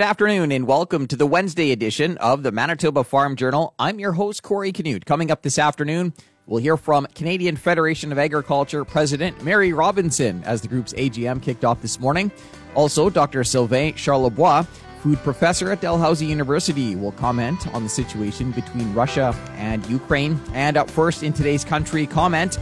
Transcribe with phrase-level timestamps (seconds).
[0.00, 3.74] Good afternoon and welcome to the Wednesday edition of the Manitoba Farm Journal.
[3.78, 5.04] I'm your host, Corey Canute.
[5.04, 6.14] Coming up this afternoon,
[6.46, 11.66] we'll hear from Canadian Federation of Agriculture President Mary Robinson as the group's AGM kicked
[11.66, 12.32] off this morning.
[12.74, 13.44] Also, Dr.
[13.44, 14.66] Sylvain Charlebois,
[15.02, 20.40] food professor at Dalhousie University, will comment on the situation between Russia and Ukraine.
[20.54, 22.56] And up first in today's country comment,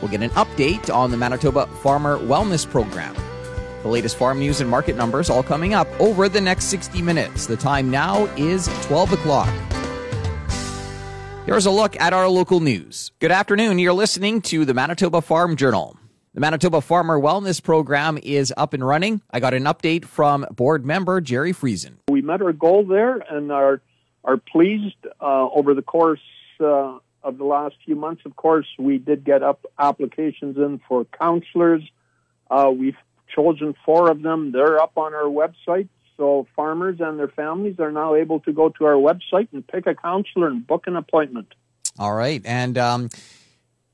[0.00, 3.14] we'll get an update on the Manitoba Farmer Wellness Program.
[3.82, 7.46] The latest farm news and market numbers all coming up over the next 60 minutes.
[7.46, 9.52] The time now is 12 o'clock.
[11.46, 13.10] Here's a look at our local news.
[13.18, 13.80] Good afternoon.
[13.80, 15.98] You're listening to the Manitoba Farm Journal.
[16.32, 19.20] The Manitoba Farmer Wellness Program is up and running.
[19.32, 21.96] I got an update from board member Jerry Friesen.
[22.08, 23.80] We met our goal there and are
[24.24, 26.20] are pleased uh, over the course
[26.60, 28.22] uh, of the last few months.
[28.24, 31.82] Of course, we did get up applications in for counselors.
[32.48, 32.96] Uh, we've
[33.34, 34.52] chosen four of them.
[34.52, 35.88] They're up on our website.
[36.16, 39.86] So farmers and their families are now able to go to our website and pick
[39.86, 41.48] a counselor and book an appointment.
[41.98, 42.42] All right.
[42.44, 43.08] And um,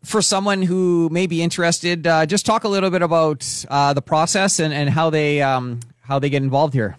[0.04, 4.02] for someone who may be interested, uh, just talk a little bit about uh, the
[4.02, 6.96] process and, and how they um, how they get involved here.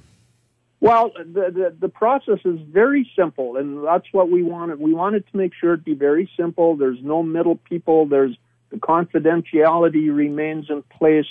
[0.82, 4.80] Well, the, the, the process is very simple, and that's what we wanted.
[4.80, 6.78] We wanted to make sure it be very simple.
[6.78, 8.06] There's no middle people.
[8.06, 8.38] There's
[8.70, 11.26] the confidentiality remains in place.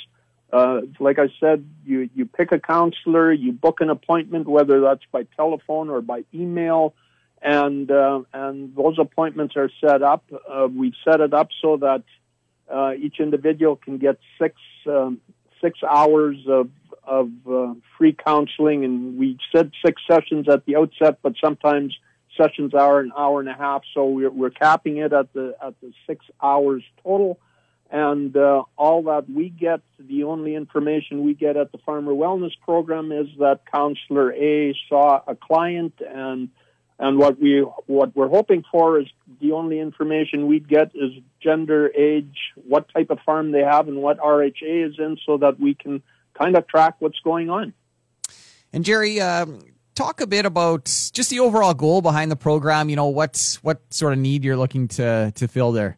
[0.51, 5.05] Uh, like I said, you, you pick a counselor, you book an appointment, whether that's
[5.13, 6.95] by telephone or by email,
[7.43, 10.25] and uh, and those appointments are set up.
[10.51, 12.03] Uh, we've set it up so that
[12.73, 15.21] uh, each individual can get six um,
[15.61, 16.71] six hours of
[17.05, 21.97] of uh, free counseling, and we said six sessions at the outset, but sometimes
[22.37, 25.75] sessions are an hour and a half, so we're, we're capping it at the at
[25.81, 27.39] the six hours total
[27.91, 32.53] and uh, all that we get, the only information we get at the Farmer Wellness
[32.64, 36.50] Program is that Counselor A saw a client, and
[36.98, 39.06] and what we what we're hoping for is
[39.41, 42.36] the only information we'd get is gender, age,
[42.67, 46.02] what type of farm they have, and what RHA is in, so that we can
[46.39, 47.73] kind of track what's going on.
[48.73, 49.20] And Jerry.
[49.20, 49.61] Um,
[49.95, 52.89] talk a bit about just the overall goal behind the program.
[52.89, 55.96] You know, what's what sort of need you're looking to to fill there.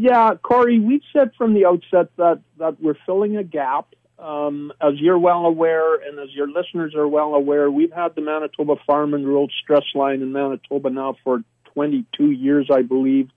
[0.00, 3.96] Yeah, Corey, we've said from the outset that, that we're filling a gap.
[4.16, 8.20] Um, as you're well aware, and as your listeners are well aware, we've had the
[8.20, 11.42] Manitoba Farm and Rural Stress Line in Manitoba now for
[11.74, 13.28] 22 years, I believe.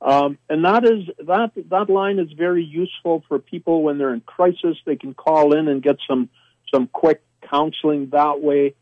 [0.00, 4.20] Um, and that is that that line is very useful for people when they're in
[4.20, 4.76] crisis.
[4.84, 6.28] They can call in and get some
[6.72, 8.74] some quick counseling that way.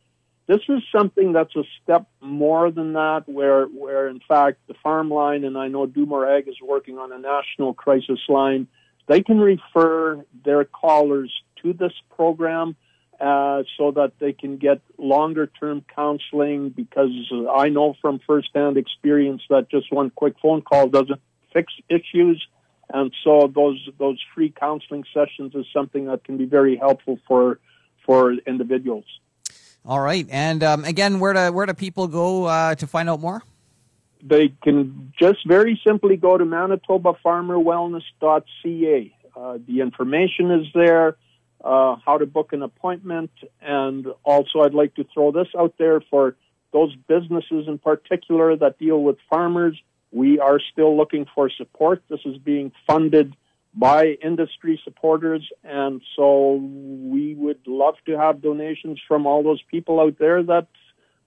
[0.46, 5.10] This is something that's a step more than that, where, where in fact the farm
[5.10, 8.68] line, and I know Do More Ag is working on a national crisis line,
[9.06, 11.32] they can refer their callers
[11.62, 12.76] to this program
[13.20, 17.10] uh, so that they can get longer term counseling because
[17.54, 21.20] I know from firsthand experience that just one quick phone call doesn't
[21.52, 22.44] fix issues.
[22.92, 27.60] And so those those free counseling sessions is something that can be very helpful for
[28.04, 29.04] for individuals.
[29.86, 33.20] All right, and um, again, where do where do people go uh, to find out
[33.20, 33.42] more?
[34.22, 39.16] They can just very simply go to ManitobaFarmerWellness.ca.
[39.36, 41.18] Uh, the information is there,
[41.62, 43.30] uh, how to book an appointment,
[43.60, 46.34] and also I'd like to throw this out there for
[46.72, 49.78] those businesses in particular that deal with farmers.
[50.10, 52.02] We are still looking for support.
[52.08, 53.36] This is being funded
[53.74, 55.48] by industry supporters.
[55.62, 60.68] And so we would love to have donations from all those people out there that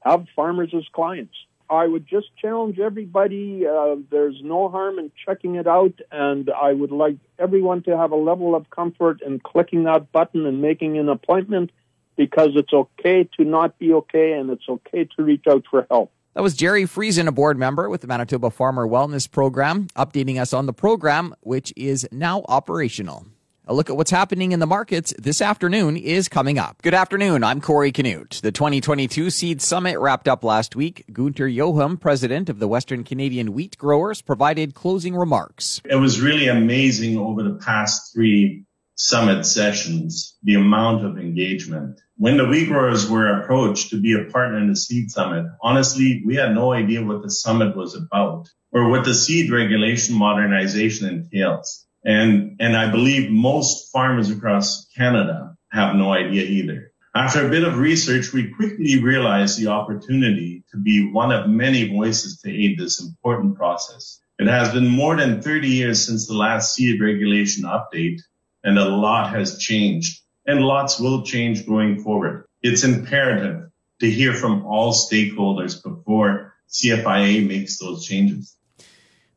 [0.01, 1.35] have farmers as clients.
[1.69, 3.65] I would just challenge everybody.
[3.67, 8.11] Uh, there's no harm in checking it out, and I would like everyone to have
[8.11, 11.71] a level of comfort in clicking that button and making an appointment
[12.15, 16.11] because it's okay to not be okay, and it's okay to reach out for help.
[16.37, 20.53] That was Jerry Friesen, a board member with the Manitoba Farmer Wellness Program, updating us
[20.53, 23.25] on the program, which is now operational.
[23.65, 26.79] A look at what's happening in the markets this afternoon is coming up.
[26.83, 27.43] Good afternoon.
[27.43, 28.39] I'm Corey Canute.
[28.43, 31.05] The 2022 Seed Summit wrapped up last week.
[31.11, 35.81] Gunter Jochum, president of the Western Canadian Wheat Growers, provided closing remarks.
[35.85, 38.63] It was really amazing over the past three
[38.93, 41.99] summit sessions, the amount of engagement.
[42.19, 46.35] When the growers were approached to be a partner in the seed summit, honestly, we
[46.35, 51.85] had no idea what the summit was about or what the seed regulation modernization entails.
[52.03, 56.91] And, and I believe most farmers across Canada have no idea either.
[57.13, 61.87] After a bit of research, we quickly realized the opportunity to be one of many
[61.87, 64.19] voices to aid this important process.
[64.39, 68.21] It has been more than 30 years since the last seed regulation update,
[68.63, 72.45] and a lot has changed and lots will change going forward.
[72.63, 78.55] It's imperative to hear from all stakeholders before CFIA makes those changes.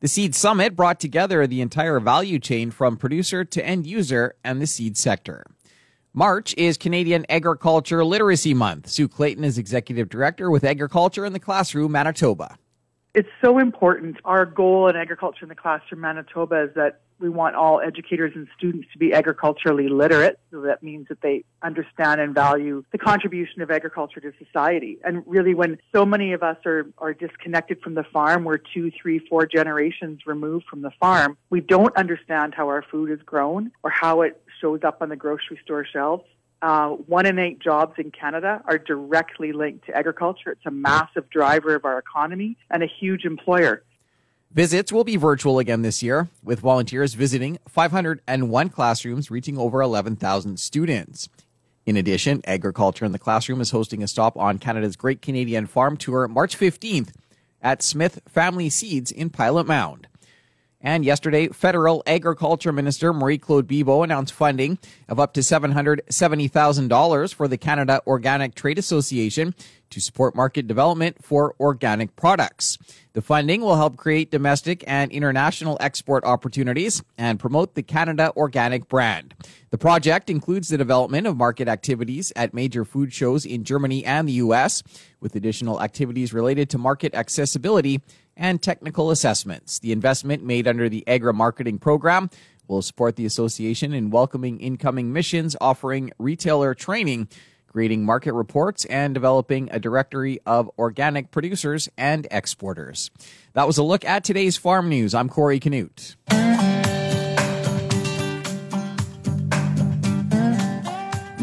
[0.01, 4.63] The Seed Summit brought together the entire value chain from producer to end user and
[4.63, 5.45] the seed sector.
[6.15, 8.89] March is Canadian Agriculture Literacy Month.
[8.89, 12.57] Sue Clayton is Executive Director with Agriculture in the Classroom, Manitoba.
[13.15, 14.17] It's so important.
[14.25, 18.49] Our goal in Agriculture in the Classroom, Manitoba is that we want all educators and
[18.57, 20.39] students to be agriculturally literate.
[20.51, 24.99] So that means that they understand and value the contribution of agriculture to society.
[25.05, 28.91] And really, when so many of us are, are disconnected from the farm, we're two,
[29.01, 33.71] three, four generations removed from the farm, we don't understand how our food is grown
[33.83, 36.25] or how it shows up on the grocery store shelves.
[36.63, 40.51] Uh, one in eight jobs in Canada are directly linked to agriculture.
[40.51, 43.83] It's a massive driver of our economy and a huge employer.
[44.53, 50.59] Visits will be virtual again this year, with volunteers visiting 501 classrooms, reaching over 11,000
[50.59, 51.29] students.
[51.87, 55.97] In addition, Agriculture in the Classroom is hosting a stop on Canada's Great Canadian Farm
[55.97, 57.11] Tour March 15th
[57.63, 60.09] at Smith Family Seeds in Pilot Mound.
[60.81, 67.47] And yesterday, Federal Agriculture Minister Marie Claude Bibeau announced funding of up to $770,000 for
[67.47, 69.55] the Canada Organic Trade Association
[69.91, 72.79] to support market development for organic products.
[73.13, 78.89] The funding will help create domestic and international export opportunities and promote the Canada Organic
[78.89, 79.35] brand.
[79.71, 84.29] The project includes the development of market activities at major food shows in Germany and
[84.29, 84.83] the U.S.,
[85.21, 88.01] with additional activities related to market accessibility
[88.37, 89.79] and technical assessments.
[89.81, 92.31] The investment made under the AgriMarketing Program
[92.71, 97.29] will support the association in welcoming incoming missions, offering retailer training
[97.71, 103.11] creating market reports, and developing a directory of organic producers and exporters.
[103.55, 105.15] That was a look at today's farm news.
[105.15, 106.17] I'm Corey Canute.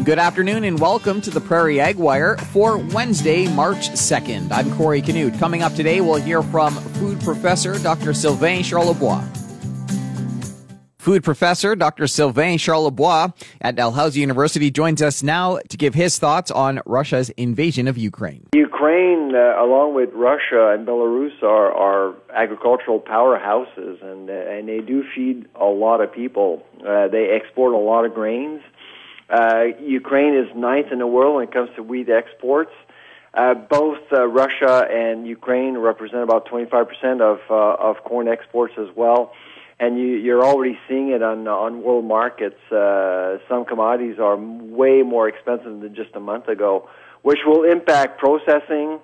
[0.04, 4.50] Good afternoon and welcome to the Prairie Ag Wire for Wednesday, March 2nd.
[4.52, 5.38] I'm Corey Canute.
[5.38, 8.14] Coming up today, we'll hear from food professor Dr.
[8.14, 9.47] Sylvain Charlebois.
[10.98, 12.08] Food professor Dr.
[12.08, 17.86] Sylvain Charlebois at Dalhousie University joins us now to give his thoughts on Russia's invasion
[17.86, 18.48] of Ukraine.
[18.52, 24.80] Ukraine, uh, along with Russia and Belarus, are, are agricultural powerhouses, and uh, and they
[24.80, 26.64] do feed a lot of people.
[26.80, 28.60] Uh, they export a lot of grains.
[29.30, 32.72] Uh, Ukraine is ninth in the world when it comes to wheat exports.
[33.34, 39.32] Uh, both uh, Russia and Ukraine represent about 25% of of corn exports as well
[39.80, 42.60] and you, you're already seeing it on on world markets.
[42.70, 46.88] Uh, some commodities are way more expensive than just a month ago,
[47.22, 48.98] which will impact processing.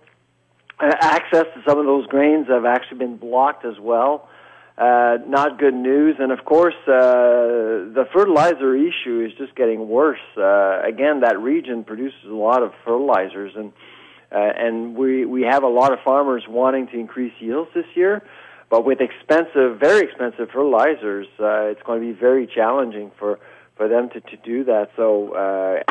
[0.80, 4.28] Uh, access to some of those grains have actually been blocked as well.
[4.76, 6.90] Uh, not good news, and of course, uh,
[7.94, 10.18] the fertilizer issue is just getting worse.
[10.36, 13.72] Uh, again, that region produces a lot of fertilizers, and
[14.32, 18.24] uh, and we we have a lot of farmers wanting to increase yields this year
[18.70, 23.38] but with expensive, very expensive fertilizers, uh, it's going to be very challenging for,
[23.76, 24.90] for them to, to do that.
[24.96, 25.82] So uh,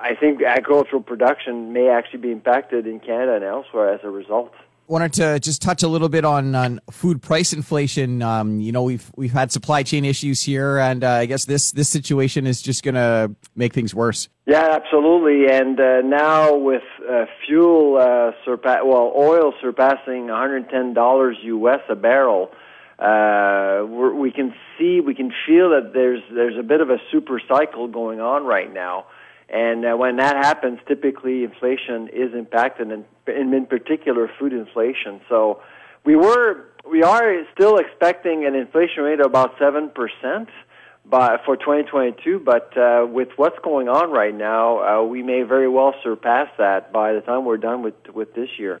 [0.00, 4.52] I think agricultural production may actually be impacted in Canada and elsewhere as a result
[4.88, 8.22] wanted to just touch a little bit on, on food price inflation.
[8.22, 11.72] Um, you know, we've we've had supply chain issues here, and uh, I guess this
[11.72, 14.28] this situation is just going to make things worse.
[14.46, 15.52] Yeah, absolutely.
[15.52, 21.96] And uh, now with uh, fuel uh, surpass well, oil surpassing 110 dollars US a
[21.96, 22.50] barrel.
[22.98, 27.40] Uh, we can see, we can feel that there's there's a bit of a super
[27.46, 29.04] cycle going on right now.
[29.48, 35.20] And uh, when that happens, typically inflation is impacted, and in, particular, food inflation.
[35.28, 35.60] So
[36.04, 40.48] we were, we are still expecting an inflation rate of about seven percent
[41.04, 42.40] by for 2022.
[42.40, 46.92] But uh, with what's going on right now, uh, we may very well surpass that
[46.92, 48.80] by the time we're done with with this year.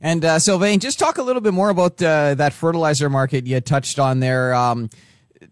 [0.00, 3.60] And uh, Sylvain, just talk a little bit more about uh, that fertilizer market you
[3.60, 4.54] touched on there.
[4.54, 4.90] Um,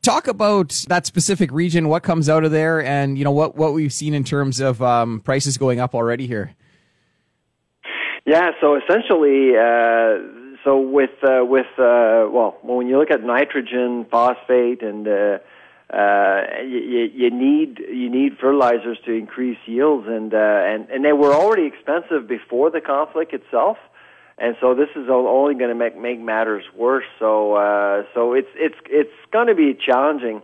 [0.02, 3.72] talk about that specific region, what comes out of there, and you know what what
[3.72, 6.54] we've seen in terms of um, prices going up already here.
[8.26, 10.18] Yeah, so essentially, uh,
[10.64, 15.38] so with uh, with uh, well, when you look at nitrogen, phosphate, and uh,
[15.92, 21.12] uh, you, you need you need fertilizers to increase yields, and uh, and and they
[21.12, 23.76] were already expensive before the conflict itself
[24.38, 27.04] and so this is only going to make make matters worse.
[27.18, 30.42] So uh, so it's it's it's going to be challenging.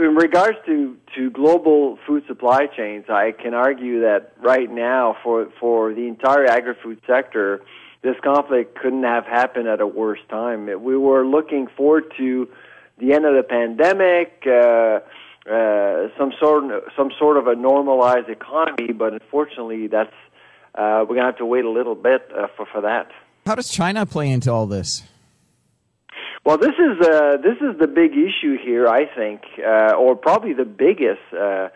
[0.00, 5.48] In regards to, to global food supply chains, I can argue that right now, for
[5.60, 7.60] for the entire agri-food sector,
[8.02, 10.66] this conflict couldn't have happened at a worse time.
[10.66, 12.48] We were looking forward to
[12.98, 15.00] the end of the pandemic, uh,
[15.50, 16.64] uh, some sort
[16.96, 20.14] some sort of a normalized economy, but unfortunately, that's
[20.74, 23.10] uh, we're going to have to wait a little bit uh, for for that.
[23.46, 25.02] How does China play into all this?
[26.44, 30.52] Well, this is uh, this is the big issue here, I think, uh, or probably
[30.52, 31.20] the biggest.
[31.32, 31.68] Uh,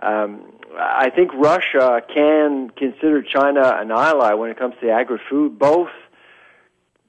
[0.00, 5.58] um, I think Russia can consider China an ally when it comes to agri-food.
[5.58, 5.88] Both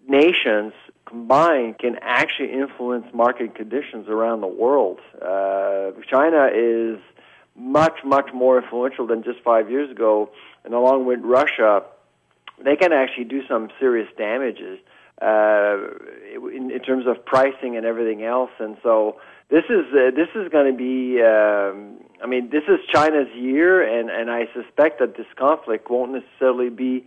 [0.07, 0.73] nations
[1.05, 4.99] combined can actually influence market conditions around the world.
[5.21, 6.99] Uh, China is
[7.59, 10.29] much, much more influential than just five years ago,
[10.63, 11.83] and along with Russia,
[12.63, 14.79] they can actually do some serious damages
[15.21, 15.77] uh,
[16.53, 18.51] in, in terms of pricing and everything else.
[18.59, 19.17] And so
[19.49, 21.21] this is uh, this is going to be.
[21.21, 26.11] Um, I mean, this is China's year, and and I suspect that this conflict won't
[26.13, 27.05] necessarily be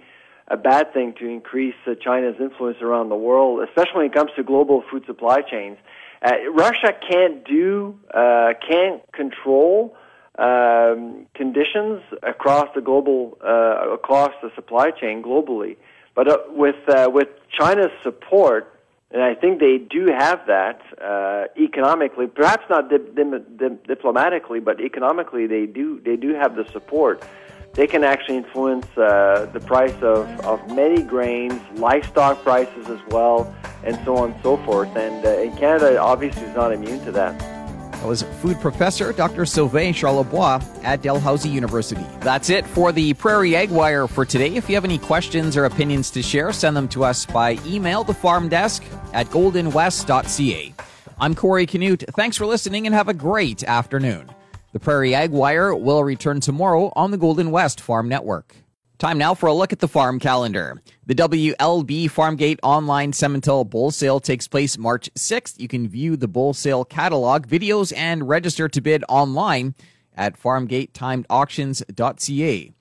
[0.49, 4.31] a bad thing to increase uh, China's influence around the world, especially when it comes
[4.37, 5.79] to global food supply chains.
[6.21, 9.97] Uh, Russia can't do, uh, can't control
[10.39, 15.77] um, conditions across the global, uh, across the supply chain globally.
[16.15, 18.79] But uh, with uh, with China's support,
[19.11, 24.61] and I think they do have that uh, economically, perhaps not di- di- di- diplomatically,
[24.61, 27.23] but economically they do they do have the support.
[27.75, 33.55] They can actually influence uh, the price of, of many grains, livestock prices as well,
[33.83, 34.95] and so on and so forth.
[34.95, 37.62] And, uh, and Canada obviously is not immune to that.
[38.03, 39.47] That was food professor Dr.
[39.47, 42.05] Sylvain Charlebois at Dalhousie University.
[42.19, 44.57] That's it for the Prairie Ag Wire for today.
[44.57, 48.03] If you have any questions or opinions to share, send them to us by email,
[48.03, 48.83] the farm desk
[49.13, 50.75] at goldenwest.ca.
[51.21, 52.03] I'm Corey Canute.
[52.17, 54.29] Thanks for listening and have a great afternoon.
[54.73, 58.57] The Prairie Ag Wire will return tomorrow on the Golden West Farm Network.
[59.03, 60.81] Time now for a look at the farm calendar.
[61.07, 65.59] The WLB Farmgate online Simmental bull sale takes place March 6th.
[65.59, 69.75] You can view the bull sale catalog, videos, and register to bid online
[70.17, 72.73] at farmgatetimedauctions.ca.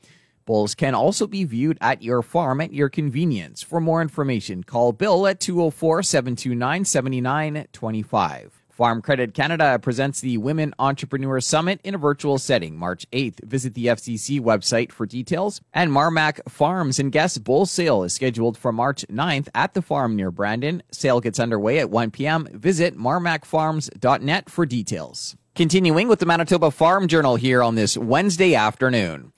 [0.46, 3.64] Bulls can also be viewed at your farm at your convenience.
[3.64, 8.61] For more information, call Bill at 204 729 7925.
[8.72, 13.44] Farm Credit Canada presents the Women Entrepreneur Summit in a virtual setting March 8th.
[13.44, 15.62] Visit the FCC website for details.
[15.74, 20.16] And Marmac Farms and Guest Bull Sale is scheduled for March 9th at the farm
[20.16, 20.82] near Brandon.
[20.92, 22.48] Sale gets underway at 1 p.m.
[22.52, 25.36] Visit marmacfarms.net for details.
[25.54, 29.34] Continuing with the Manitoba Farm Journal here on this Wednesday afternoon.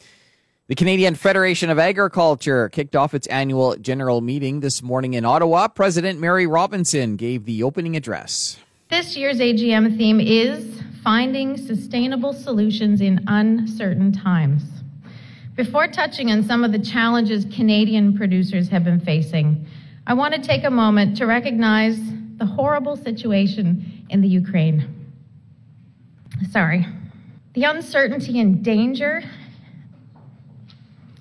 [0.68, 5.68] The Canadian Federation of Agriculture kicked off its annual general meeting this morning in Ottawa.
[5.68, 8.58] President Mary Robinson gave the opening address.
[8.94, 14.62] This year's AGM theme is Finding Sustainable Solutions in Uncertain Times.
[15.56, 19.66] Before touching on some of the challenges Canadian producers have been facing,
[20.06, 21.98] I want to take a moment to recognize
[22.38, 24.88] the horrible situation in the Ukraine.
[26.52, 26.86] Sorry.
[27.56, 29.24] The uncertainty and danger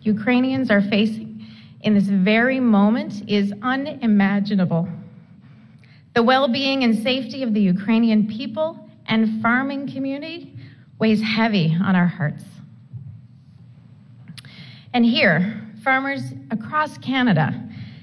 [0.03, 1.47] Ukrainians are facing
[1.81, 4.87] in this very moment is unimaginable.
[6.15, 10.55] The well being and safety of the Ukrainian people and farming community
[10.99, 12.45] weighs heavy on our hearts.
[14.95, 17.55] And here, farmers across Canada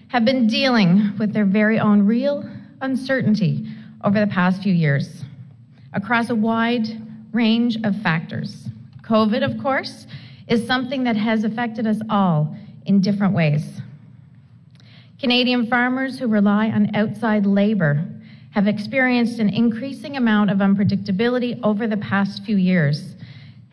[0.08, 2.50] have been dealing with their very own real
[2.82, 3.68] uncertainty
[4.04, 5.24] over the past few years
[5.94, 6.88] across a wide
[7.32, 8.70] range of factors.
[9.04, 10.08] COVID, of course,
[10.48, 13.82] is something that has affected us all in different ways.
[15.20, 18.06] Canadian farmers who rely on outside labor
[18.52, 23.16] have experienced an increasing amount of unpredictability over the past few years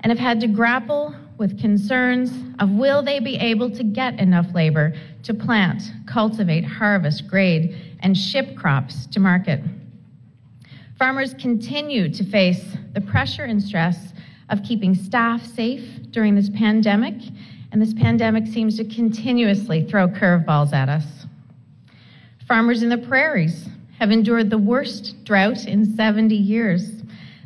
[0.00, 4.46] and have had to grapple with concerns of will they be able to get enough
[4.54, 9.60] labor to plant, cultivate, harvest, grade, and ship crops to market.
[10.98, 14.14] Farmers continue to face the pressure and stress
[14.48, 17.14] of keeping staff safe during this pandemic,
[17.70, 21.25] and this pandemic seems to continuously throw curveballs at us.
[22.46, 27.02] Farmers in the prairies have endured the worst drought in 70 years,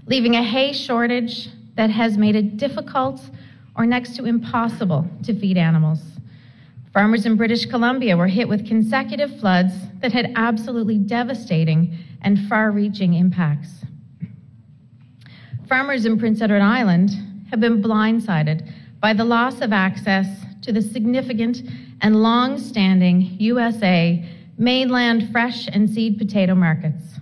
[0.06, 3.22] leaving a hay shortage that has made it difficult
[3.76, 6.00] or next to impossible to feed animals.
[6.92, 12.70] Farmers in British Columbia were hit with consecutive floods that had absolutely devastating and far
[12.70, 13.84] reaching impacts.
[15.66, 17.10] Farmers in Prince Edward Island
[17.50, 20.26] have been blindsided by the loss of access
[20.60, 21.62] to the significant
[22.02, 24.28] and long standing USA
[24.60, 27.18] mainland fresh and seed potato markets.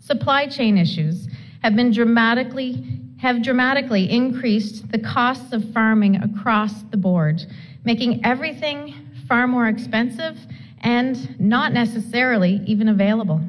[0.00, 1.28] Supply chain issues
[1.62, 2.82] have been dramatically
[3.18, 7.44] have dramatically increased the costs of farming across the board,
[7.84, 8.94] making everything
[9.26, 10.38] far more expensive
[10.82, 13.40] and not necessarily even available.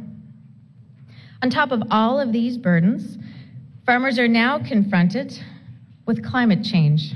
[1.44, 3.20] On top of all of these burdens,
[3.86, 5.40] farmers are now confronted
[6.06, 7.14] with climate change,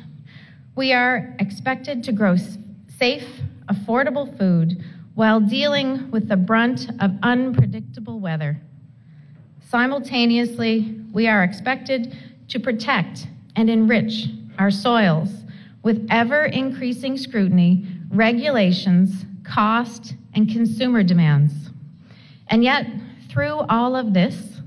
[0.75, 2.35] We are expected to grow
[2.87, 3.27] safe,
[3.67, 4.83] affordable food
[5.15, 8.59] while dealing with the brunt of unpredictable weather.
[9.69, 12.15] Simultaneously, we are expected
[12.47, 14.27] to protect and enrich
[14.57, 15.29] our soils
[15.83, 21.53] with ever increasing scrutiny, regulations, cost, and consumer demands.
[22.47, 22.87] And yet,
[23.29, 24.61] through all of this,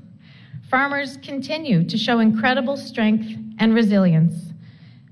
[0.69, 4.53] farmers continue to show incredible strength and resilience.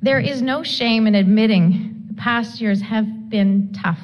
[0.03, 4.01] There is no shame in admitting the past years have been tough.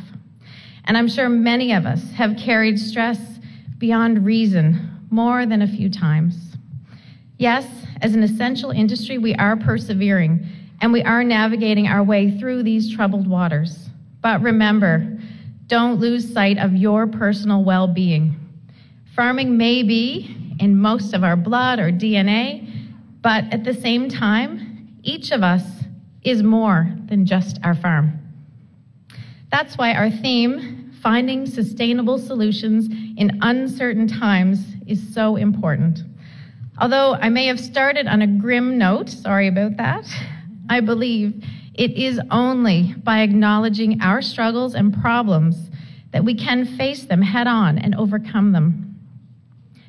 [0.85, 3.19] And I'm sure many of us have carried stress
[3.79, 6.37] beyond reason more than a few times.
[7.39, 7.67] Yes,
[8.01, 10.47] as an essential industry, we are persevering
[10.81, 13.89] and we are navigating our way through these troubled waters.
[14.23, 15.19] But remember,
[15.67, 18.37] don't lose sight of your personal well being.
[19.15, 22.89] Farming may be in most of our blood or DNA,
[23.23, 25.63] but at the same time, each of us
[26.23, 28.20] is more than just our farm.
[29.51, 36.01] That's why our theme, Finding Sustainable Solutions in Uncertain Times, is so important.
[36.79, 40.07] Although I may have started on a grim note, sorry about that,
[40.69, 45.71] I believe it is only by acknowledging our struggles and problems
[46.13, 48.99] that we can face them head on and overcome them.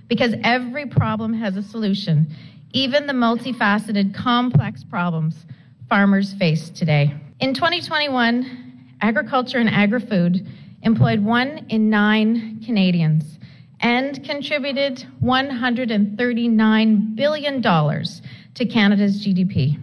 [0.08, 2.34] Because every problem has a solution,
[2.72, 5.46] even the multifaceted, complex problems
[5.88, 7.13] farmers face today.
[7.39, 8.71] In 2021,
[9.01, 10.48] agriculture and agri-food
[10.84, 13.39] employed one in nine Canadians
[13.79, 19.79] and contributed $139 billion to Canada's GDP.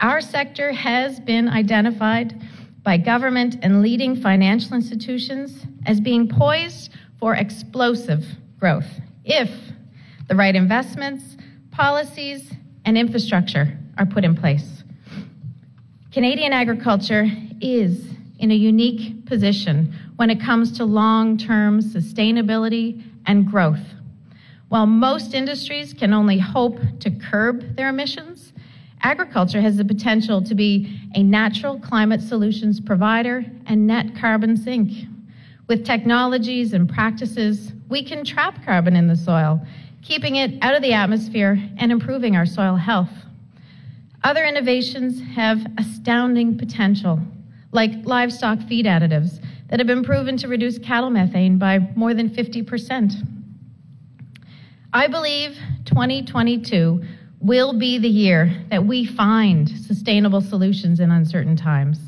[0.00, 2.40] Our sector has been identified
[2.82, 8.24] by government and leading financial institutions as being poised for explosive
[8.58, 8.86] growth
[9.24, 9.50] if
[10.28, 11.36] the right investments,
[11.70, 12.52] policies,
[12.84, 14.79] and infrastructure are put in place.
[16.12, 17.28] Canadian agriculture
[17.60, 18.04] is
[18.40, 23.94] in a unique position when it comes to long term sustainability and growth.
[24.70, 28.52] While most industries can only hope to curb their emissions,
[29.02, 34.90] agriculture has the potential to be a natural climate solutions provider and net carbon sink.
[35.68, 39.64] With technologies and practices, we can trap carbon in the soil,
[40.02, 43.12] keeping it out of the atmosphere and improving our soil health.
[44.22, 47.18] Other innovations have astounding potential,
[47.72, 52.28] like livestock feed additives that have been proven to reduce cattle methane by more than
[52.28, 53.26] 50%.
[54.92, 55.56] I believe
[55.86, 57.02] 2022
[57.40, 61.98] will be the year that we find sustainable solutions in uncertain times.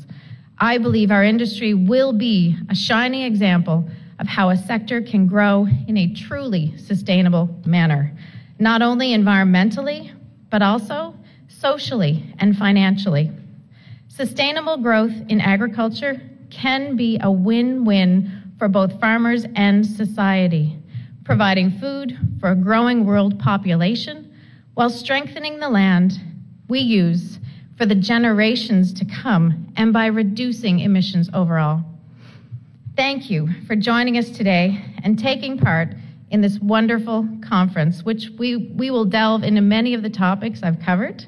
[0.59, 5.67] I believe our industry will be a shining example of how a sector can grow
[5.87, 8.15] in a truly sustainable manner,
[8.59, 10.13] not only environmentally,
[10.51, 11.15] but also
[11.59, 13.31] socially and financially.
[14.07, 20.77] Sustainable growth in agriculture can be a win win for both farmers and society,
[21.23, 24.33] providing food for a growing world population
[24.75, 26.13] while strengthening the land
[26.67, 27.39] we use
[27.77, 31.83] for the generations to come and by reducing emissions overall.
[32.95, 35.89] Thank you for joining us today and taking part
[36.29, 40.79] in this wonderful conference, which we, we will delve into many of the topics I've
[40.79, 41.25] covered.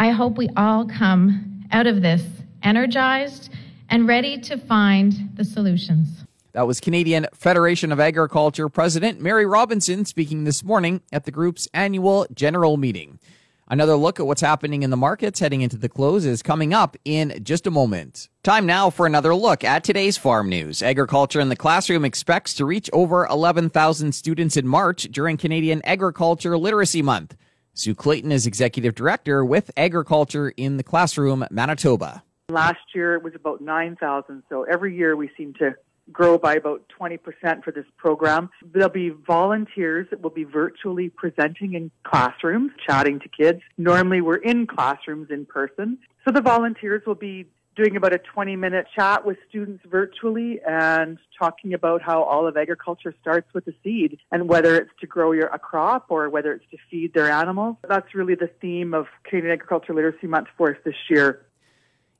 [0.00, 2.22] I hope we all come out of this
[2.62, 3.50] energized
[3.88, 6.24] and ready to find the solutions.
[6.52, 11.66] That was Canadian Federation of Agriculture President Mary Robinson speaking this morning at the group's
[11.74, 13.18] annual general meeting.
[13.66, 16.96] Another look at what's happening in the markets heading into the close is coming up
[17.04, 18.28] in just a moment.
[18.44, 20.80] Time now for another look at today's farm news.
[20.80, 26.56] Agriculture in the Classroom expects to reach over 11,000 students in March during Canadian Agriculture
[26.56, 27.36] Literacy Month.
[27.78, 32.24] Sue Clayton is Executive Director with Agriculture in the Classroom, Manitoba.
[32.48, 35.76] Last year it was about 9,000, so every year we seem to
[36.10, 37.20] grow by about 20%
[37.62, 38.50] for this program.
[38.64, 43.60] There'll be volunteers that will be virtually presenting in classrooms, chatting to kids.
[43.76, 45.98] Normally we're in classrooms in person.
[46.24, 47.46] So the volunteers will be
[47.78, 52.56] doing about a 20 minute chat with students virtually and talking about how all of
[52.56, 56.52] agriculture starts with the seed and whether it's to grow your, a crop or whether
[56.52, 57.76] it's to feed their animals.
[57.88, 61.46] That's really the theme of Canadian Agriculture Literacy Month for us this year.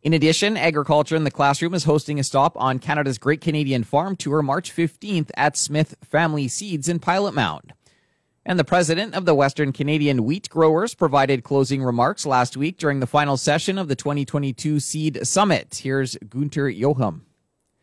[0.00, 4.14] In addition, Agriculture in the Classroom is hosting a stop on Canada's Great Canadian Farm
[4.14, 7.72] Tour March 15th at Smith Family Seeds in Pilot Mound.
[8.48, 12.98] And the president of the Western Canadian Wheat Growers provided closing remarks last week during
[12.98, 15.78] the final session of the 2022 Seed Summit.
[15.82, 17.20] Here's Gunter Jochum.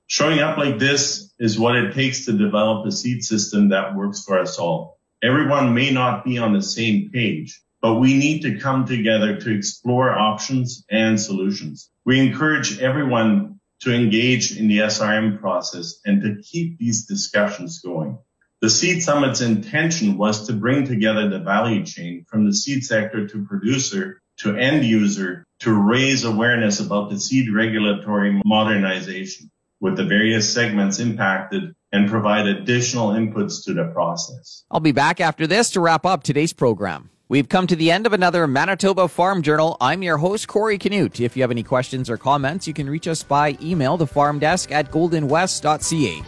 [0.08, 4.24] Showing up like this is what it takes to develop a seed system that works
[4.24, 4.98] for us all.
[5.22, 9.56] Everyone may not be on the same page, but we need to come together to
[9.56, 11.92] explore options and solutions.
[12.06, 18.18] We encourage everyone to engage in the SRM process and to keep these discussions going.
[18.66, 23.28] The Seed Summit's intention was to bring together the value chain from the seed sector
[23.28, 30.06] to producer to end user to raise awareness about the seed regulatory modernization with the
[30.06, 34.64] various segments impacted and provide additional inputs to the process.
[34.72, 37.12] I'll be back after this to wrap up today's program.
[37.30, 39.78] We've come to the end of another Manitoba Farm Journal.
[39.80, 41.20] I'm your host, Corey Canute.
[41.20, 44.40] If you have any questions or comments, you can reach us by email, the farm
[44.40, 46.24] desk at goldenwest.ca.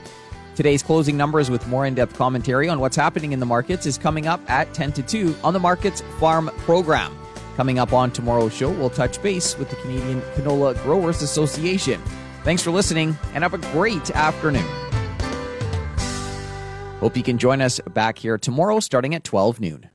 [0.57, 3.95] Today's closing numbers with more in depth commentary on what's happening in the markets is
[3.95, 7.15] coming up at 10 to 2 on the Markets Farm program.
[7.55, 12.01] Coming up on tomorrow's show, we'll touch base with the Canadian Canola Growers Association.
[12.43, 14.65] Thanks for listening and have a great afternoon.
[17.01, 19.89] Hope you can join us back here tomorrow starting at 12 noon.